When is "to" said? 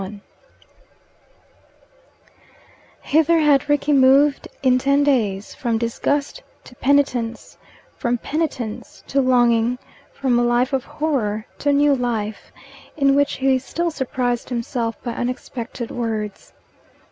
6.63-6.73, 9.05-9.21, 11.59-11.69